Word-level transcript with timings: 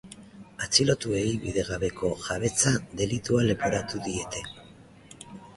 Atxilotuei 0.67 1.25
bidegabeko 1.43 2.11
jabetza 2.29 2.73
delitua 3.03 3.47
leporatu 3.51 4.03
diete. 4.09 4.43